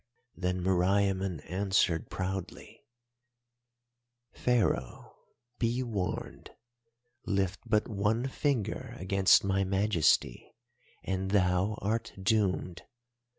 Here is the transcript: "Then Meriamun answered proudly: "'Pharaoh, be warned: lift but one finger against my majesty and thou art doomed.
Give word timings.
"Then 0.35 0.63
Meriamun 0.63 1.41
answered 1.47 2.09
proudly: 2.09 2.81
"'Pharaoh, 4.31 5.13
be 5.59 5.83
warned: 5.83 6.49
lift 7.27 7.59
but 7.67 7.87
one 7.87 8.27
finger 8.27 8.95
against 8.97 9.43
my 9.43 9.63
majesty 9.63 10.55
and 11.03 11.29
thou 11.29 11.77
art 11.83 12.13
doomed. 12.19 12.81